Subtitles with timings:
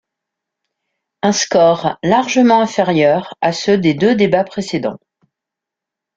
[1.21, 4.97] Un score largement inférieur à ceux des deux débats précédents.